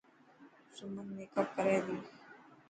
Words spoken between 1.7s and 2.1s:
تي.